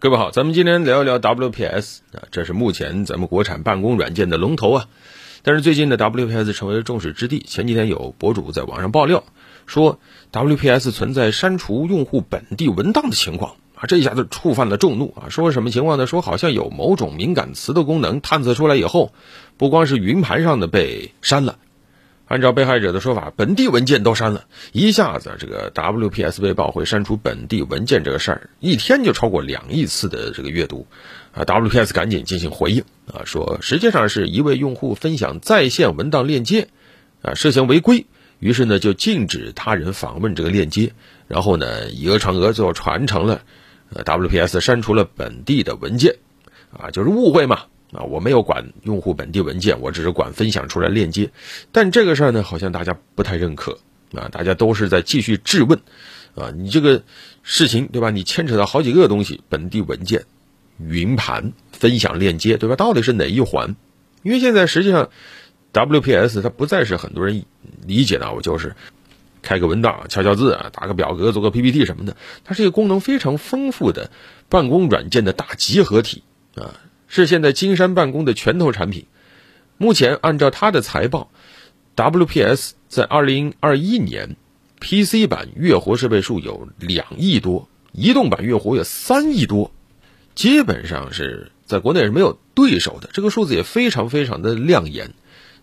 [0.00, 4.86] 各位好，咱们今天聊一聊 WPS 啊，这是目前咱们国产办公软件的龙头啊。
[5.42, 7.44] 但是最近的 WPS 成为了众矢之的。
[7.48, 9.24] 前几天有博主在网上爆料
[9.66, 9.98] 说
[10.30, 15.30] ，WPS 存在删除用户本地文档的情况啊，这一下子触犯了众怒啊。
[15.30, 16.06] 说什么情况呢？
[16.06, 19.12] 说好像有某种敏感词的功能探测出来以后，
[19.56, 21.58] 不光是云盘上的被删了。
[22.28, 30.86] 按照被害者的说法，本地文件都删了，一下子这个 WPS 被曝会删除本地文件这个事儿，一天就超过两亿次的这个阅读，
[31.32, 36.68] 啊，WPS 赶紧进行回应啊，说实际上是一位用户分享在线文档链接，
[37.22, 38.04] 啊，涉嫌违规，
[38.40, 40.92] 于是呢就禁止他人访问这个链接，
[41.28, 43.40] 然后呢以讹传讹，最后传成了，
[43.94, 46.16] 呃，WPS 删除了本地的文件，
[46.78, 47.62] 啊，就是误会嘛。
[47.92, 51.30] 啊，我没有管用户本地文件，我只是管分享出来链接。
[51.72, 53.78] 但这个事儿呢，好像大家不太认可
[54.12, 55.80] 啊，大家都是在继续质问
[56.34, 57.02] 啊，你这个
[57.42, 58.10] 事情对吧？
[58.10, 60.26] 你牵扯到好几个东西，本地文件、
[60.78, 62.76] 云盘、分享链接对吧？
[62.76, 63.74] 到底是哪一环？
[64.22, 65.08] 因为现在实际上
[65.72, 67.44] ，WPS 它不再是很多人
[67.86, 68.76] 理解的，我就是
[69.40, 74.10] 开个文档、敲敲字啊、打个表格、做个 PPT 什么的，它是一个功能非常丰富的
[74.50, 76.22] 办公软件的大集合体
[76.54, 76.74] 啊。
[77.08, 79.06] 是现在金山办公的拳头产品。
[79.78, 81.30] 目前按照它的财报
[81.96, 84.36] ，WPS 在二零二一年
[84.80, 89.72] PC 版月活设备数有两亿多，移动版月活有三亿多，
[90.34, 93.08] 基本上是在国内是没有对手的。
[93.12, 95.14] 这个数字也非常非常的亮眼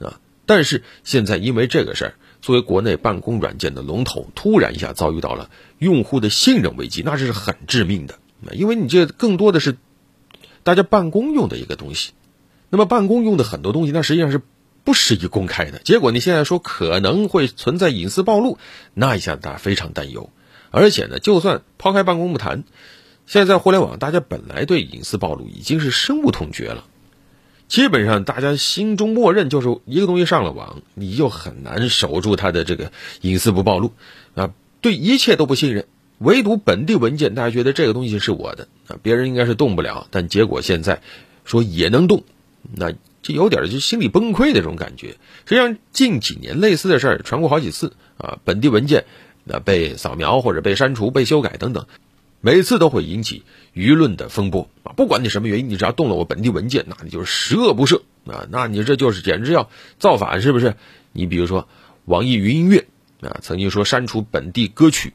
[0.00, 0.20] 啊！
[0.44, 8.18] 但是现在因为这个事儿，作为国内办公软件的龙头，突然一下遭遇到了用户的信任危机，那这是很致命的。
[8.52, 9.76] 因为你这更多的是。
[10.62, 12.12] 大家办公用的一个东西，
[12.68, 14.40] 那么办公用的很多东西，那实际上是
[14.84, 15.78] 不适宜公开的。
[15.78, 18.58] 结果你现在说可能会存在隐私暴露，
[18.94, 20.30] 那一下大家非常担忧。
[20.70, 22.64] 而且呢，就算抛开办公不谈，
[23.26, 26.84] 现在在互联网，大家本来对隐私暴露已经是深恶痛绝了。
[27.66, 33.92] 基本上大家心中默认就是一个东西上了网，你就很难守住它的这个隐私不暴露
[34.34, 35.86] 啊，对一切都不信任。
[36.20, 40.06] 唯独本地文件，大家觉得这个东西是我的啊，别人应该是动不了。
[40.10, 41.00] 但结果现在
[41.46, 42.24] 说也能动，
[42.76, 42.92] 那
[43.22, 45.16] 这有点就心理崩溃的这种感觉。
[45.46, 49.06] 实际上近几年类似的事儿传过好几次啊，本地文件
[49.44, 51.86] 那被扫描或者被删除、被修改等等，
[52.42, 53.42] 每次都会引起
[53.74, 54.92] 舆论的风波啊。
[54.92, 60.74] 不管你什么原因，你只要动了我本地文件，那你就是十恶不赦啊，那你这就是简直要造反，是不是？
[61.14, 61.66] 你比如说
[62.04, 62.84] 网易云音乐
[63.22, 65.14] 啊，曾经说删除本地歌曲。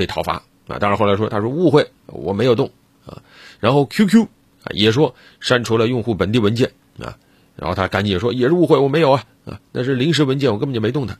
[0.00, 0.78] 被讨伐啊！
[0.78, 2.70] 当然后来说他说误会，我没有动
[3.04, 3.20] 啊。
[3.60, 4.24] 然后 QQ
[4.64, 7.18] 啊也说删除了用户本地文件啊，
[7.54, 11.18] 然后他赶紧说也是误会，我没有啊啊，那是临时文件，我根本就没动它。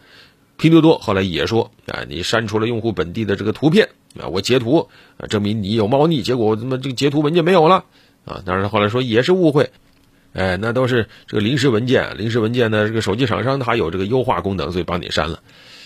[0.56, 4.88] 拼多多后来也说啊，你删除了用户本地的这个图片啊，我截图
[5.18, 7.84] 啊，证明你有猫腻，结果我他妈这个截图文件没有了
[8.24, 8.40] 啊。
[8.46, 9.70] 当然后来说也是误会，
[10.32, 15.42] 哎，那都是这个临时文件，临时文件呢，这个手机厂商它有这个优化功能，所以帮你删了。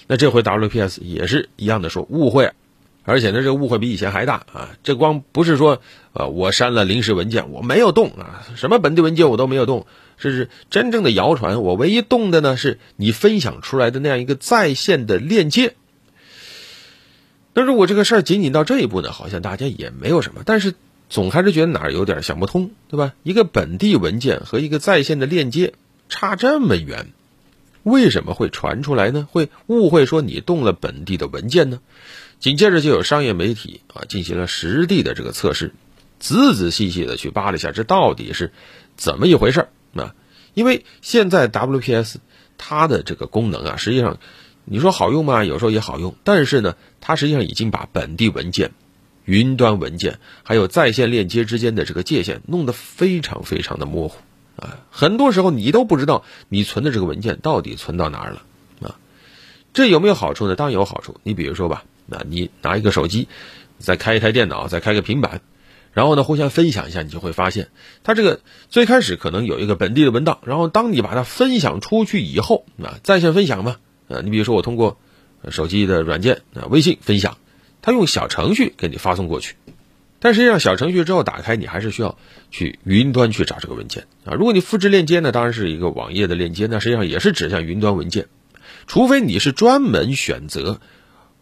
[0.06, 2.53] 那这回 WPS 也是一样的说误会。
[3.04, 4.70] 而且呢，这个误会比以前还大啊！
[4.82, 5.82] 这光不是说，
[6.15, 9.87] 呃，我删了临时文件，我没有动啊，什么本地文件我都没有动，
[10.19, 11.62] 这是真正的谣传。
[11.62, 15.75] 我唯一动的呢，是你分享出来的那样一个在线的链接。
[17.53, 20.75] 那如果这个事儿仅仅到这一步呢，好像大家也没有什么，但是
[21.10, 23.12] 总还是觉得哪儿有点想不通，对吧？
[23.22, 25.75] 一个本地文件和一个在线的链接
[26.09, 27.12] 差这么远，
[27.84, 29.28] 为什么会传出来呢？
[29.31, 31.81] 会误会说你动了本地的文件呢？
[32.41, 35.72] 紧接着就有商业媒体啊进行了实地的这个测试，
[36.19, 38.53] 仔仔细细的去扒了一下这到底是
[38.97, 40.15] 怎么一回事儿啊？
[40.55, 42.17] 因为现在 WPS
[42.59, 44.19] 它的这个功能啊，实际上
[44.65, 45.45] 你说好用吗？
[45.45, 48.72] 有时候也好用，但是呢，它实际上已经把本地文件、
[49.25, 54.16] 云端文件还有在线链接之间的这个界限弄得非常非常的模糊
[54.91, 58.43] 很多时候你都不知道你存的这个文件到底存到哪儿了
[58.81, 58.97] 啊。
[59.73, 60.55] 这有没有好处呢？
[60.55, 61.21] 当然有好处。
[61.23, 61.85] 你比如说吧。
[62.07, 63.29] 那你拿一个手机，
[63.79, 65.41] 再开一台电脑，再开个平板，
[65.95, 67.71] 然后呢互相分享一下，你就会发现，
[68.03, 73.77] 它这个最开始可能有一个本地的文档，然后当你把它分享出去以后，啊，在线分享嘛，
[74.10, 74.99] 啊，你比如说我通过
[75.49, 77.39] 手机的软件啊，微信分享，
[77.81, 79.57] 它用小程序给你发送过去，
[80.24, 82.16] 但实际上小程序之后打开，你还是需要
[82.50, 84.32] 去云端去找这个文件啊。
[84.32, 88.28] 如果你复制链接呢，当然是一个网页的链接，那实际上也是指向云端文件，
[88.86, 90.80] 除非你是专门选择。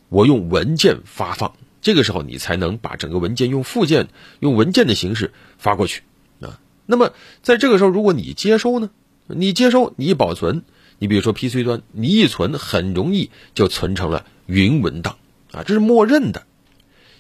[0.08, 4.08] 我用文件发放，这个时候你才能把整个文件用附件、
[4.40, 6.02] 用文件的形式发过去
[6.40, 6.58] 啊。
[6.84, 8.90] 那么在这个时候，如果你接收呢？
[9.29, 10.64] 你接收，你保存，
[10.99, 15.19] 你比如说 PC 端，你一存很容易就存成了云文档
[15.52, 16.46] 啊，这是默认的。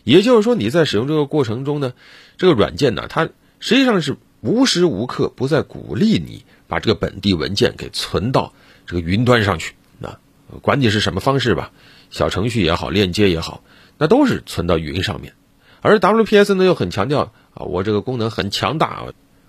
[0.04, 1.92] 也就是说，你在使用这个过程中呢，
[2.36, 3.28] 这个软件呢，它
[3.60, 8.52] 实际上是无时无刻不在鼓励你把这个本地文件给存到
[8.86, 9.74] 这个云端上去。
[9.98, 10.18] 那
[10.60, 11.70] 管你是什么方式吧，
[12.10, 13.62] 小程序也好，链接也好，
[13.98, 15.34] 那都是存到云上面。
[15.80, 19.04] 而 WPS 呢又很强调啊，我这个功能很强大，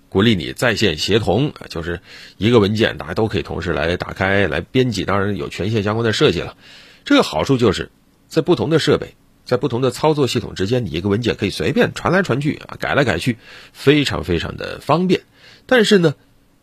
[0.08, 2.00] 鼓励你在线协同，就是
[2.38, 6.56] 一个文件大家都可以同时来打开来编辑，当然有权限相关的设计了。
[7.04, 7.90] 这个好处就是
[8.28, 13.38] 在不同的设备、在不同的操作系统之间，你一个文件可以随便传来传去啊，改来改去，
[13.72, 15.22] 非常非常的方便。
[15.66, 16.14] 但是呢，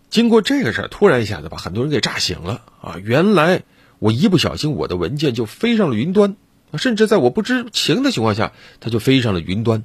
[0.10, 2.98] 经过这个事儿，突然一下子把很多人给炸醒了啊！
[3.04, 3.64] 原来
[4.00, 6.36] 我一不小心，我的文件就飞上了云端。
[6.78, 9.84] 甚至在我不知情的情况下，它就飞上了云端，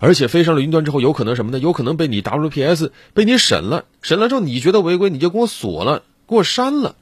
[0.00, 1.60] 而且飞上了云端之后，有可能什么呢？
[1.60, 6.96] 有可能被你 WPS 被你审了，审了之后你觉得违规，你就给我锁了，给我删了，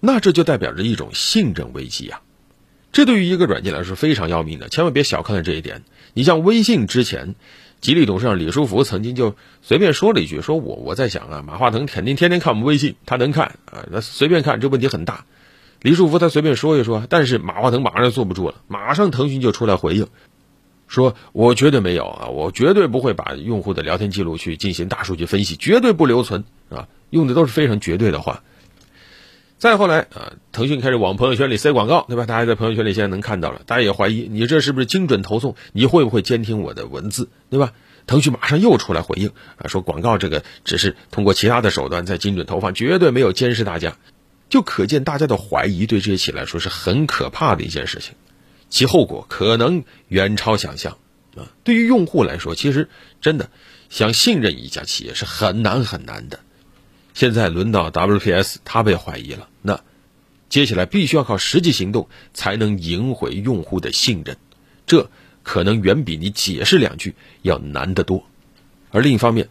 [0.00, 2.22] 那这就代表着一种信任危机啊！
[2.92, 5.82] 这对于一个软件来说非常要命的，千万别小看了这一点。
[6.12, 7.34] 你像微信之前，
[7.80, 15.24] 吉利董事长李书福曾经就随便说了一句：“说我我在想啊，马化腾肯定天天看我们微信，他能看啊，那随便看，这问题很大。”
[15.80, 20.06] 李书福他随便说一说，但是马化腾马上就坐不住了，马上腾讯就出来回应，
[20.86, 28.44] 说我绝对没有啊，我绝对不会把用户的聊天记录去进行大数据分析，绝对不留存啊，用的都是非常绝对的话。
[29.62, 32.26] 再后来啊，腾讯开始往朋友圈里塞广告，对吧？
[32.26, 35.54] 大家在朋友圈里现在能看到了，大家也怀疑你这是不是精准投送？
[35.72, 37.72] 你会不会监听我的文字，对吧？
[38.08, 39.28] 腾讯马上又出来回应
[39.58, 43.96] 啊，说广告这个只是通过其他的手段在精准投放，绝对没有监视大家。
[44.48, 48.16] 就可见大家的怀疑对这些企业来说是很可怕的一件事情，
[48.68, 50.98] 其后果可能远超想象
[51.36, 51.46] 啊！
[51.62, 52.88] 对于用户来说，其实
[53.20, 53.48] 真的
[53.90, 56.40] 想信任一家企业是很难很难的。
[57.14, 59.80] 现在轮到 WPS，它被怀疑了，那
[60.48, 64.36] 接下来必须要靠实际行动才能赢回用户的信任，
[64.86, 65.10] 这
[65.42, 68.24] 可能远比你解释两句要难得多。
[68.90, 69.48] 而另一方面，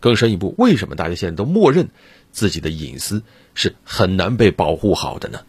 [0.00, 1.88] 更深一步，为什么大家现在都默认
[2.32, 3.22] 自己的隐私？
[3.54, 5.40] 是很难被保护好的呢。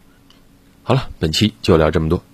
[0.82, 2.24] 好了，本期就聊这么多。